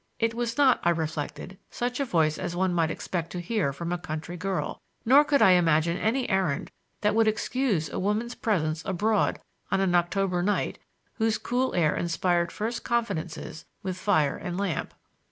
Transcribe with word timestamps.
It 0.17 0.33
was 0.33 0.57
not, 0.57 0.79
I 0.83 0.89
reflected, 0.89 1.59
such 1.69 1.99
a 1.99 2.05
voice 2.05 2.39
as 2.39 2.55
one 2.55 2.73
might 2.73 2.89
expect 2.89 3.29
to 3.33 3.39
hear 3.39 3.71
from 3.71 3.91
a 3.91 3.99
country 3.99 4.35
girl; 4.35 4.81
nor 5.05 5.23
could 5.23 5.43
I 5.43 5.51
imagine 5.51 5.95
any 5.95 6.27
errand 6.27 6.71
that 7.01 7.13
would 7.13 7.27
excuse 7.27 7.87
a 7.87 7.99
woman's 7.99 8.33
presence 8.33 8.83
abroad 8.83 9.37
on 9.71 9.79
an 9.79 9.93
October 9.93 10.41
night 10.41 10.79
whose 11.17 11.37
cool 11.37 11.75
air 11.75 11.95
inspired 11.95 12.51
first 12.51 12.83
confidences 12.83 13.65
with 13.83 13.95
fire 13.95 14.35
and 14.37 14.57
lamp. 14.59 14.95